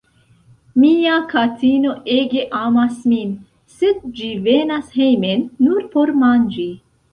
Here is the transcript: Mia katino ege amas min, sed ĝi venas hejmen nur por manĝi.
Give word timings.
Mia 0.83 1.17
katino 1.33 1.91
ege 2.15 2.41
amas 2.61 2.97
min, 3.13 3.37
sed 3.75 4.01
ĝi 4.23 4.33
venas 4.49 4.91
hejmen 4.99 5.47
nur 5.69 5.89
por 5.95 6.17
manĝi. 6.27 6.69